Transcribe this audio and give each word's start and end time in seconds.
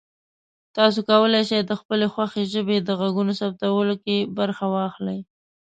تاسو 0.77 0.99
کولی 1.09 1.41
شئ 1.49 1.61
د 1.65 1.71
خپلې 1.81 2.07
خوښې 2.13 2.43
ژبې 2.53 2.77
د 2.81 2.89
غږونو 2.99 3.33
ثبتولو 3.41 3.95
کې 4.03 4.17
برخه 4.37 4.65
واخلئ. 4.73 5.19